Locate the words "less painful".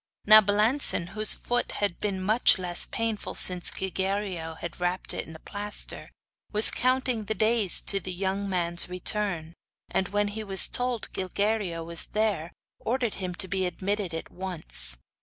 2.57-3.35